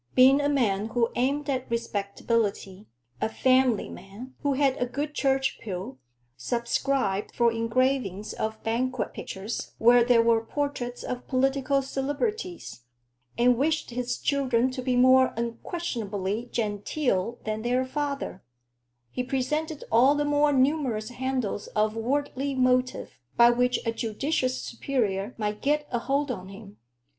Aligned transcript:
Being 0.15 0.41
a 0.41 0.49
man 0.49 0.87
who 0.87 1.11
aimed 1.15 1.47
at 1.47 1.69
respectability, 1.69 2.87
a 3.21 3.29
family 3.29 3.87
man, 3.87 4.33
who 4.41 4.53
had 4.53 4.75
a 4.77 4.87
good 4.87 5.13
church 5.13 5.59
pew, 5.59 5.99
subscribed 6.35 7.35
for 7.35 7.51
engravings 7.51 8.33
of 8.33 8.63
banquet 8.63 9.13
pictures 9.13 9.73
where 9.77 10.03
there 10.03 10.23
were 10.23 10.43
portraits 10.43 11.03
of 11.03 11.27
political 11.27 11.83
celebrities, 11.83 12.81
and 13.37 13.59
wished 13.59 13.91
his 13.91 14.17
children 14.17 14.71
to 14.71 14.81
be 14.81 14.95
more 14.95 15.35
unquestionably 15.37 16.49
genteel 16.51 17.37
than 17.43 17.61
their 17.61 17.85
father, 17.85 18.41
he 19.11 19.23
presented 19.23 19.83
all 19.91 20.15
the 20.15 20.25
more 20.25 20.51
numerous 20.51 21.09
handles 21.09 21.67
of 21.75 21.95
worldly 21.95 22.55
motive 22.55 23.19
by 23.37 23.51
which 23.51 23.77
a 23.85 23.91
judicious 23.91 24.63
superior 24.63 25.35
might 25.37 25.61
get 25.61 25.85
a 25.91 25.99
hold 25.99 26.31
on 26.31 26.49
him. 26.49 26.77